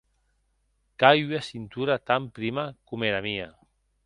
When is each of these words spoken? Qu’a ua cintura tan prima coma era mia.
Qu’a 0.99 1.11
ua 1.27 1.39
cintura 1.49 1.95
tan 2.09 2.23
prima 2.35 2.63
coma 2.87 3.05
era 3.11 3.21
mia. 3.27 3.47